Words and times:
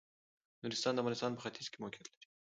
نورستان 0.63 0.93
د 0.93 0.97
افغانستان 1.01 1.31
په 1.35 1.41
ختيځ 1.45 1.67
کې 1.71 1.77
موقيعت 1.81 2.07
لري. 2.09 2.27